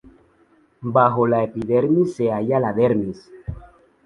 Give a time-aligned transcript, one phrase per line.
[0.97, 3.23] Bajo la epidermis se halla la dermis.